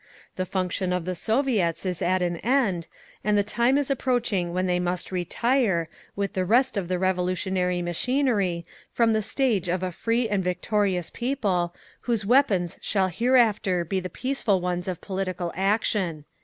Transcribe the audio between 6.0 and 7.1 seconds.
with the rest of the